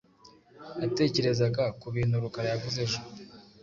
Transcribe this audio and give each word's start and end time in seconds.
Natekerezaga 0.79 1.63
kubintu 1.81 2.21
Rukara 2.23 2.47
yavuze 2.53 2.77
ejo. 2.85 2.99